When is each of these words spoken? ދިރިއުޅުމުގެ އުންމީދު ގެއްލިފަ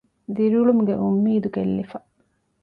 ދިރިއުޅުމުގެ 0.35 0.95
އުންމީދު 1.01 1.47
ގެއްލިފަ 1.55 1.97